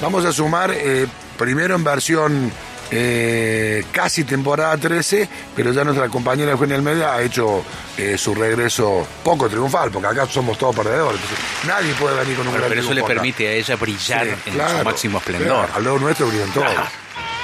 [0.00, 2.52] Vamos a sumar eh, primero en versión
[2.90, 7.64] eh, casi temporada 13, pero ya nuestra compañera Eugenia Almeida ha hecho
[7.96, 11.20] eh, su regreso poco triunfal, porque acá somos todos perdedores.
[11.66, 14.32] nadie puede venir con un Pero, gran pero eso le permite a ella brillar Sí,
[14.46, 14.78] en claro.
[14.78, 15.48] su máximo esplendor.
[15.48, 16.66] Claro, al lado nuestro brillan todos.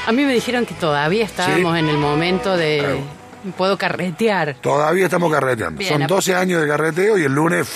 [0.06, 1.78] A mí me dijeron que todavía estábamos Sí.
[1.80, 2.78] en el momento de...
[2.78, 3.24] Claro.
[3.58, 4.56] Puedo carretear.
[4.62, 5.78] Todavía estamos carreteando.
[5.78, 7.66] Bien, Son a- 12 años de carreteo y el lunes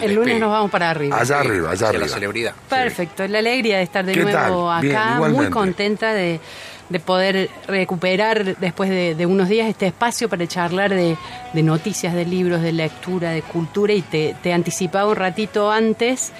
[0.00, 1.18] El lunes nos vamos para arriba.
[1.18, 2.06] allá arriba, allá arriba.
[2.06, 2.54] la celebridad.
[2.68, 4.82] Perfecto, la alegría de estar de ¿Qué nuevo tal?
[4.82, 6.40] Bien, acá, muy contenta de,
[6.88, 11.16] de poder recuperar después de, de unos días este espacio para charlar de,
[11.52, 16.32] de noticias, de libros, de lectura, de cultura y te, te anticipaba un ratito antes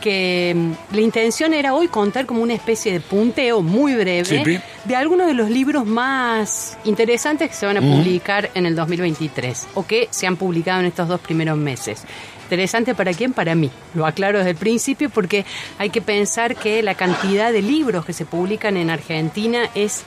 [0.00, 4.58] que mm, la intención era hoy contar como una especie de punteo muy breve Sí,
[4.84, 9.68] de algunos de los libros más interesantes que se van a publicar en el 2023
[9.74, 12.04] o que se han publicado en estos dos primeros meses.
[12.44, 13.70] Interesante para quién, para mí.
[13.94, 15.44] Lo aclaro desde el principio porque
[15.78, 20.02] hay que pensar que la cantidad de libros que se publican en Argentina es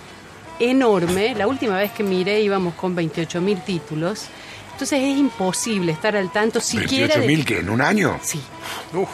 [0.60, 1.36] enorme.
[1.36, 4.28] La última vez que miré íbamos con 28.000 títulos.
[4.84, 7.26] Entonces es imposible estar al tanto siquiera de...
[7.26, 8.20] 28.000 que en un año.
[8.22, 8.42] Sí.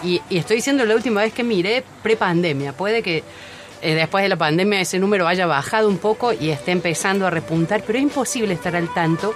[0.03, 2.73] Y, y estoy diciendo la última vez que miré pre-pandemia.
[2.73, 3.23] Puede que
[3.83, 7.29] eh, después de la pandemia ese número haya bajado un poco y esté empezando a
[7.29, 9.35] repuntar, pero es imposible estar al tanto.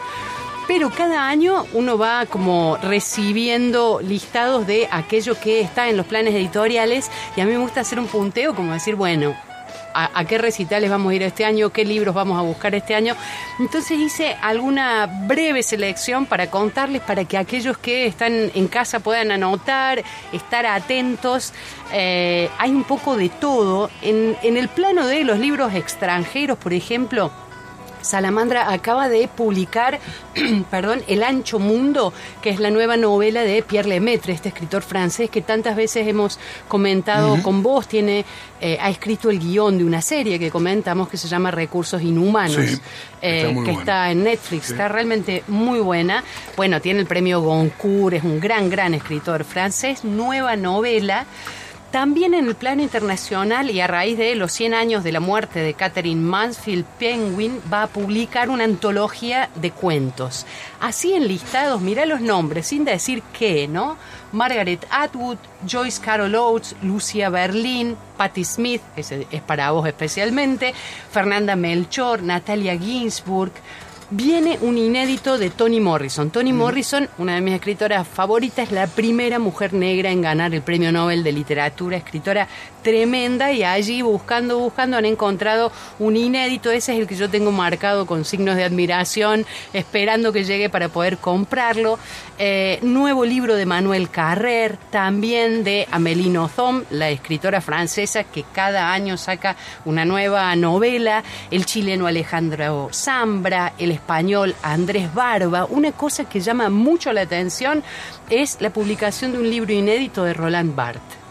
[0.67, 6.33] Pero cada año uno va como recibiendo listados de aquello que está en los planes
[6.33, 9.35] editoriales y a mí me gusta hacer un punteo como decir, bueno,
[9.93, 12.95] a, a qué recitales vamos a ir este año, qué libros vamos a buscar este
[12.95, 13.15] año.
[13.59, 19.31] Entonces hice alguna breve selección para contarles, para que aquellos que están en casa puedan
[19.31, 21.53] anotar, estar atentos.
[21.91, 23.89] Eh, hay un poco de todo.
[24.01, 27.31] En, en el plano de los libros extranjeros, por ejemplo,
[28.03, 29.99] Salamandra acaba de publicar,
[30.71, 35.29] perdón, El ancho mundo, que es la nueva novela de Pierre Lemaitre, este escritor francés
[35.29, 38.25] que tantas veces hemos comentado con vos, tiene
[38.61, 42.55] eh, ha escrito el guion de una serie que comentamos que se llama Recursos Inhumanos,
[42.55, 42.79] Sí,
[43.21, 43.71] eh, está que buena.
[43.79, 46.23] está en Netflix, está realmente muy buena.
[46.55, 51.25] Bueno, tiene el premio Goncourt, es un gran, gran escritor francés, nueva novela.
[51.93, 55.59] También en el plano internacional y a raíz de los 100 años de la muerte
[55.59, 60.47] de Catherine Mansfield, Penguin va a publicar una antología de cuentos.
[60.81, 63.95] Así enlistados, mira los nombres, sin decir qué, ¿no?
[64.31, 65.37] Margaret Atwood,
[65.67, 70.73] Joyce Carol Oates, Lucia Berlin, Patti Smith, ese es para vos especialmente,
[71.11, 73.51] Fernanda Melchor, Natalia Ginsburg,
[74.15, 76.29] viene un inédito de Toni Morrison.
[76.29, 80.61] Toni Morrison, una de mis escritoras favoritas, es la primera mujer negra en ganar el
[80.61, 82.47] Premio Nobel de Literatura, escritora
[82.83, 87.51] tremenda y allí buscando, buscando han encontrado un inédito, ese es el que yo tengo
[87.51, 91.97] marcado con signos de admiración, esperando que llegue para poder comprarlo.
[92.37, 98.91] Eh, nuevo libro de Manuel Carrer, también de Amélie Nothomb, la escritora francesa que cada
[98.91, 99.55] año saca
[99.85, 105.65] una nueva novela, el chileno Alejandro Zambra, el español Andrés Barba.
[105.65, 107.83] Una cosa que llama mucho la atención
[108.29, 111.22] es la publicación de un libro inédito de Roland Barthes.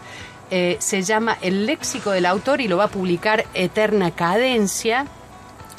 [0.55, 5.07] Eh, se llama El léxico del autor y lo va a publicar Eterna Cadencia.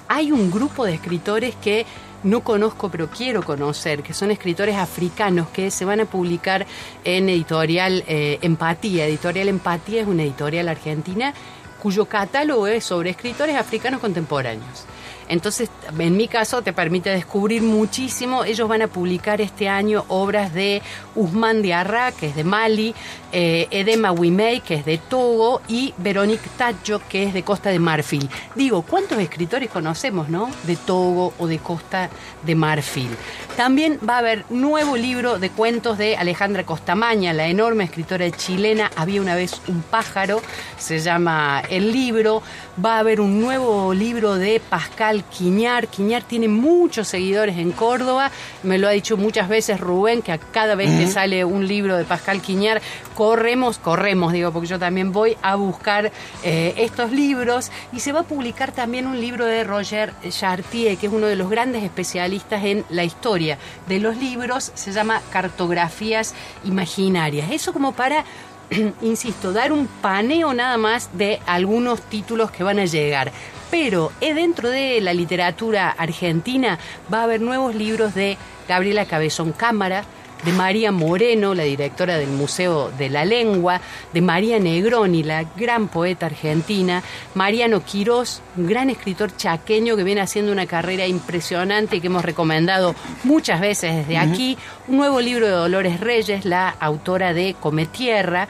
[0.08, 1.86] Hay un grupo de escritores que
[2.24, 6.66] no conozco pero quiero conocer, que son escritores africanos que se van a publicar
[7.04, 9.06] en editorial eh, Empatía.
[9.06, 11.32] Editorial Empatía es una editorial argentina
[11.80, 14.86] cuyo catálogo es sobre escritores africanos contemporáneos.
[15.28, 18.44] Entonces, en mi caso, te permite descubrir muchísimo.
[18.44, 20.82] Ellos van a publicar este año obras de
[21.14, 22.94] Usman Diarra, que es de Mali,
[23.32, 27.78] eh, Edema Wimei, que es de Togo, y Veronique Tacho, que es de Costa de
[27.78, 28.28] Marfil.
[28.54, 30.50] Digo, ¿cuántos escritores conocemos, no?
[30.64, 32.10] De Togo o de Costa
[32.42, 33.10] de Marfil.
[33.56, 38.90] También va a haber nuevo libro de cuentos de Alejandra Costamaña, la enorme escritora chilena.
[38.96, 40.42] Había una vez un pájaro,
[40.76, 42.42] se llama el libro.
[42.84, 45.86] Va a haber un nuevo libro de Pascal Quiñar.
[45.86, 48.30] Quiñar tiene muchos seguidores en Córdoba.
[48.62, 51.96] Me lo ha dicho muchas veces Rubén, que a cada vez que sale un libro
[51.96, 52.82] de Pascal Quiñar,
[53.14, 56.10] corremos, corremos, digo, porque yo también voy a buscar
[56.42, 57.70] eh, estos libros.
[57.92, 61.36] Y se va a publicar también un libro de Roger Chartier, que es uno de
[61.36, 64.72] los grandes especialistas en la historia de los libros.
[64.74, 66.34] Se llama Cartografías
[66.64, 67.50] Imaginarias.
[67.52, 68.24] Eso como para
[69.02, 73.32] insisto, dar un paneo nada más de algunos títulos que van a llegar.
[73.74, 76.78] Pero eh, dentro de la literatura argentina
[77.12, 78.38] va a haber nuevos libros de
[78.68, 80.04] Gabriela Cabezón Cámara,
[80.44, 83.80] de María Moreno, la directora del Museo de la Lengua,
[84.12, 87.02] de María Negroni, la gran poeta argentina,
[87.34, 92.24] Mariano Quirós, un gran escritor chaqueño que viene haciendo una carrera impresionante y que hemos
[92.24, 92.94] recomendado
[93.24, 94.56] muchas veces desde aquí,
[94.86, 98.46] un nuevo libro de Dolores Reyes, la autora de Come Tierra,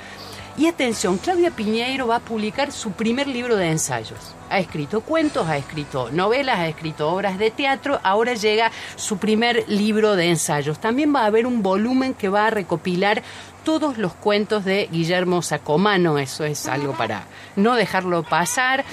[0.58, 4.33] Y atención, Claudia Piñeiro va a publicar su primer libro de ensayos.
[4.50, 9.64] Ha escrito cuentos, ha escrito novelas, ha escrito obras de teatro, ahora llega su primer
[9.68, 10.78] libro de ensayos.
[10.78, 13.22] También va a haber un volumen que va a recopilar
[13.64, 17.24] todos los cuentos de Guillermo Sacomano, eso es algo para
[17.56, 18.84] no dejarlo pasar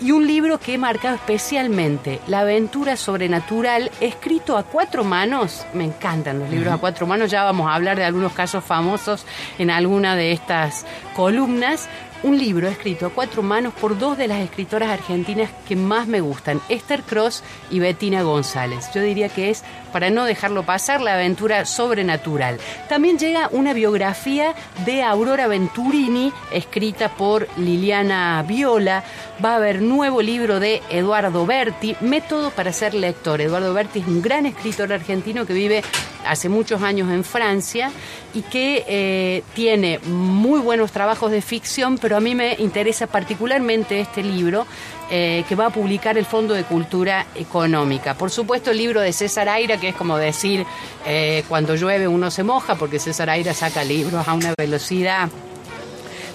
[0.00, 5.64] y un libro que he marcado especialmente, La aventura sobrenatural, escrito a cuatro manos.
[5.72, 9.24] Me encantan los libros a cuatro manos, ya vamos a hablar de algunos casos famosos
[9.58, 11.88] en alguna de estas columnas.
[12.22, 16.20] Un libro escrito a cuatro manos por dos de las escritoras argentinas que más me
[16.22, 18.88] gustan, Esther Cross y Bettina González.
[18.94, 22.58] Yo diría que es, para no dejarlo pasar, la aventura sobrenatural.
[22.88, 24.54] También llega una biografía
[24.86, 29.04] de Aurora Venturini, escrita por Liliana Viola.
[29.44, 33.40] Va a haber nuevo libro de Eduardo Berti, Método para ser lector.
[33.42, 35.84] Eduardo Berti es un gran escritor argentino que vive
[36.26, 37.90] hace muchos años en Francia
[38.34, 44.00] y que eh, tiene muy buenos trabajos de ficción, pero a mí me interesa particularmente
[44.00, 44.66] este libro
[45.10, 48.14] eh, que va a publicar el Fondo de Cultura Económica.
[48.14, 50.66] Por supuesto, el libro de César Aira, que es como decir,
[51.06, 55.28] eh, cuando llueve uno se moja, porque César Aira saca libros a una velocidad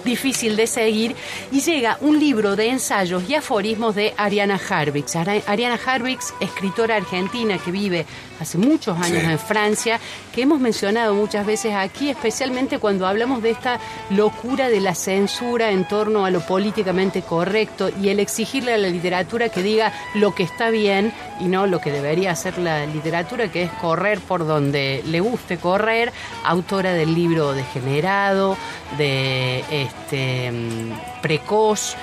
[0.06, 1.16] difícil de seguir,
[1.52, 5.16] y llega un libro de ensayos y aforismos de Ariana Harvix.
[5.16, 8.06] Ariana Harvix, escritora argentina que vive
[8.42, 10.00] hace muchos años en Francia,
[10.34, 13.80] que hemos mencionado muchas veces aquí, especialmente cuando hablamos de esta
[14.10, 18.88] locura de la censura en torno a lo políticamente correcto y el exigirle a la
[18.88, 23.52] literatura que diga lo que está bien y no lo que debería hacer la literatura,
[23.52, 26.12] que es correr por donde le guste correr,
[26.44, 28.58] autora del libro Degenerado,
[28.98, 31.96] de este mm, Precoz,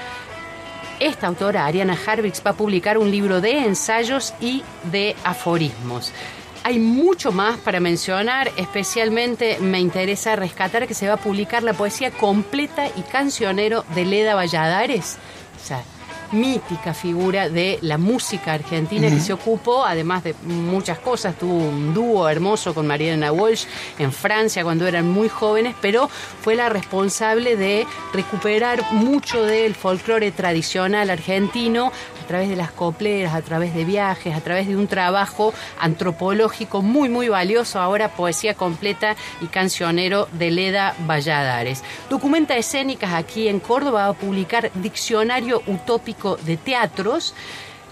[1.00, 6.12] esta autora, Ariana Harvix, va a publicar un libro de ensayos y de aforismos.
[6.64, 11.72] Hay mucho más para mencionar, especialmente me interesa rescatar que se va a publicar la
[11.72, 15.18] poesía completa y cancionero de Leda Valladares.
[16.32, 21.94] Mítica figura de la música argentina que se ocupó, además de muchas cosas, tuvo un
[21.94, 23.64] dúo hermoso con Mariana Walsh
[23.98, 26.08] en Francia cuando eran muy jóvenes, pero
[26.42, 31.92] fue la responsable de recuperar mucho del folclore tradicional argentino
[32.28, 37.08] través de las copleras, a través de viajes, a través de un trabajo antropológico muy,
[37.08, 41.82] muy valioso, ahora poesía completa y cancionero de Leda Valladares.
[42.08, 47.34] Documenta escénicas aquí en Córdoba, va a publicar Diccionario Utópico de Teatros,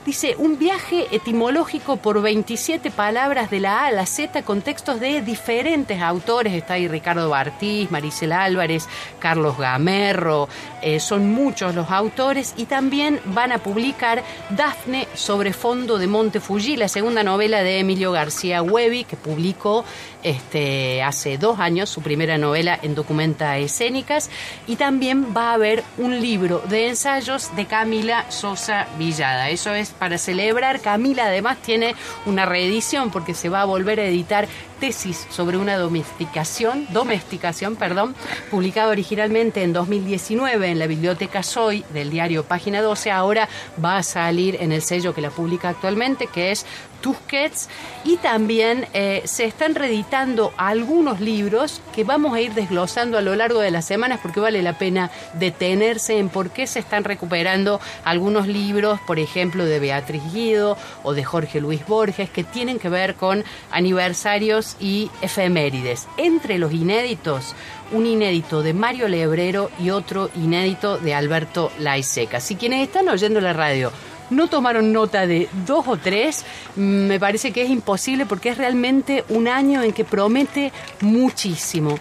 [0.06, 5.00] Dice, un viaje etimológico por 27 palabras de la A a la Z con textos
[5.00, 6.53] de diferentes autores.
[6.53, 8.87] Está ahí Ricardo Bartiz, Maricela Álvarez,
[9.19, 10.49] Carlos Gamerro.
[10.81, 16.38] Eh, son muchos los autores y también van a publicar Dafne sobre fondo de Monte
[16.38, 19.85] Fuji, la segunda novela de Emilio García Huevi, que publicó
[20.23, 24.31] este, hace dos años su primera novela en Documenta Escénicas.
[24.69, 29.50] Y también va a haber un libro de ensayos de Camila Sosa Villada.
[29.50, 30.81] Eso es para celebrar.
[30.81, 31.94] Camila además tiene
[32.25, 34.46] una reedición porque se va a volver a editar
[34.81, 38.14] tesis sobre una domesticación, domesticación, perdón,
[38.50, 43.48] publicada originalmente en 2019 en la biblioteca Soy del diario Página 12, ahora
[43.82, 46.66] va a salir en el sello que la publica actualmente, que es
[47.06, 47.69] Tusquets,
[48.03, 53.37] y también eh, se están reeditando algunos libros que vamos a ir desglosando a lo
[53.37, 57.81] largo de las semanas porque vale la pena detenerse en por qué se están recuperando
[58.03, 62.89] algunos libros, por ejemplo, de Beatriz Guido o de Jorge Luis Borges, que tienen que
[62.89, 66.08] ver con aniversarios y efemérides.
[66.17, 67.55] Entre los inéditos,
[67.93, 72.41] un inédito de Mario Lebrero y otro inédito de Alberto Laiseca.
[72.41, 73.93] Si quienes están oyendo la radio
[74.30, 76.44] no tomaron nota de dos o tres,
[76.76, 81.98] me parece que es imposible porque es realmente un año en que promete muchísimo.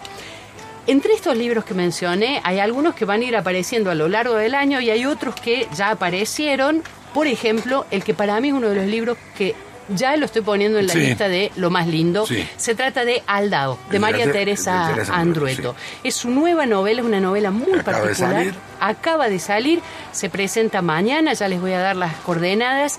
[0.86, 4.34] Entre estos libros que mencioné, hay algunos que van a ir apareciendo a lo largo
[4.34, 6.82] del año y hay otros que ya aparecieron.
[7.12, 9.56] Por ejemplo, el que para mí es uno de los libros que
[9.88, 12.26] ya lo estoy poniendo en la lista de lo más lindo.
[12.56, 15.74] Se trata de Aldao, de María Teresa, Andrueto.
[16.02, 18.54] Es su nueva novela, es una novela muy particular.
[18.80, 19.80] Acaba de salir,
[20.12, 22.98] se presenta mañana, ya les voy a dar las coordenadas.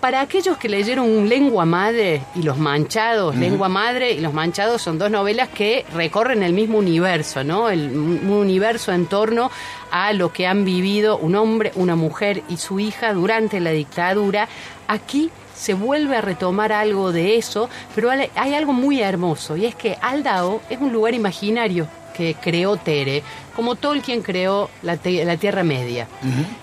[0.00, 4.96] Para aquellos que leyeron Lengua Madre y Los Manchados, Lengua Madre y Los Manchados son
[4.96, 7.68] dos novelas que recorren el mismo universo, ¿no?
[7.68, 9.50] El, un universo en torno
[9.90, 14.48] a lo que han vivido un hombre, una mujer y su hija durante la dictadura.
[14.86, 19.74] Aquí se vuelve a retomar algo de eso, pero hay algo muy hermoso y es
[19.74, 21.88] que Aldao es un lugar imaginario
[22.18, 23.22] que creó Tere,
[23.56, 26.06] como Tolkien creó la, te- la Tierra Media,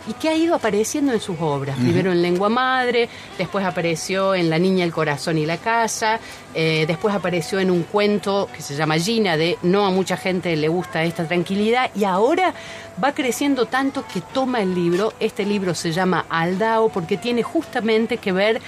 [0.08, 4.50] y que ha ido apareciendo en sus obras, primero en Lengua Madre, después apareció en
[4.50, 6.20] La Niña, el Corazón y la Casa,
[6.54, 10.56] eh, después apareció en un cuento que se llama Gina, de no a mucha gente
[10.56, 12.54] le gusta esta tranquilidad, y ahora
[13.04, 18.18] va creciendo tanto que toma el libro, este libro se llama Aldao, porque tiene justamente
[18.18, 18.62] que ver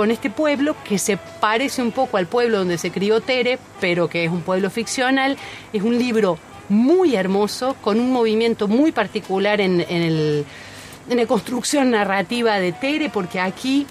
[0.00, 4.08] con este pueblo que se parece un poco al pueblo donde se crió Tere, pero
[4.08, 5.36] que es un pueblo ficcional.
[5.74, 6.38] Es un libro
[6.70, 10.46] muy hermoso, con un movimiento muy particular en, en el-
[11.10, 13.86] en la construcción narrativa de Tere, porque aquí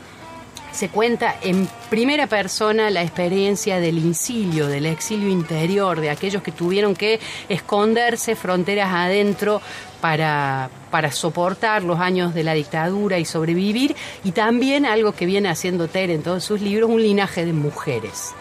[0.72, 6.51] se cuenta en primera persona la experiencia del incilio, del exilio interior, de aquellos que
[6.51, 9.62] tuvieron que esconderse fronteras adentro
[10.01, 15.50] para, para soportar los años de la dictadura y sobrevivir, y también algo que viene
[15.50, 18.34] haciendo Tere en todos sus libros, un linaje de mujeres.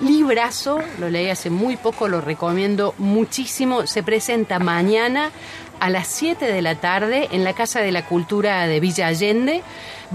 [0.00, 3.86] Librazo, lo leí hace muy poco, lo recomiendo muchísimo.
[3.88, 5.32] Se presenta mañana
[5.80, 9.62] a las 7 de la tarde en la Casa de la Cultura de Villa Allende.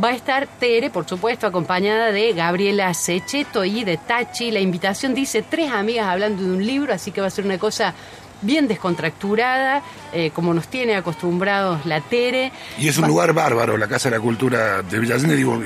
[0.02, 4.52] Va a estar Tere, por supuesto, acompañada de Gabriela Secheto y de Tachi.
[4.52, 7.58] La invitación dice tres amigas hablando de un libro, así que va a ser una
[7.58, 7.94] cosa
[8.44, 9.82] bien descontracturada,
[10.12, 12.52] eh, como nos tiene acostumbrados la Tere.
[12.78, 15.60] Y es un lugar bárbaro, la Casa de la Cultura de Villasende, digo,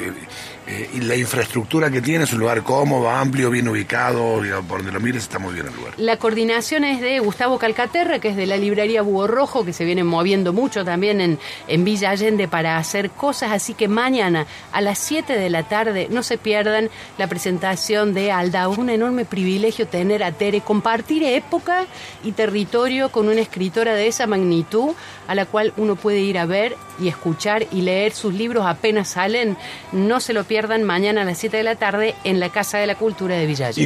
[0.70, 4.92] eh, y la infraestructura que tiene es un lugar cómodo, amplio, bien ubicado, por donde
[4.92, 5.94] lo mires está muy bien el lugar.
[5.96, 9.86] La coordinación es de Gustavo Calcaterra, que es de la librería Búho Rojo, que se
[9.86, 13.52] viene moviendo mucho también en, en Villa Allende para hacer cosas.
[13.54, 18.34] Así que mañana a las 7 de la tarde no se pierdan la presentación de
[18.34, 18.68] Alda.
[18.68, 21.86] Un enorme privilegio tener a Tere, compartir época
[22.26, 24.96] y territorio con una escritora de esa magnitud,
[25.30, 29.08] a la cual uno puede ir a ver y escuchar y leer sus libros apenas
[29.08, 29.56] salen.
[29.94, 32.88] No se lo pierdan mañana a las 7 de la tarde en la Casa de
[32.88, 33.86] la Cultura de Villa Allende.